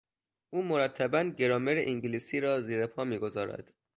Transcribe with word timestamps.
او 0.49 0.63
مرتبا 0.63 1.23
گرامر 1.23 1.75
انگلیسی 1.77 2.39
را 2.39 2.61
زیرپا 2.61 3.03
میگذارد. 3.03 3.73